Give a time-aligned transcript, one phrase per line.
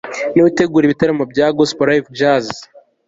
[0.31, 2.45] ni we utegura ibitaramo bya ''gospel live jazz